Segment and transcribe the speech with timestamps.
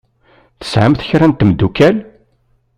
[0.59, 1.97] Tesɛamt kra n temddukal?